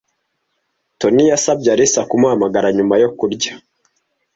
[0.99, 3.53] Toni yasabye Alice kumuhamagara nyuma yo kurya.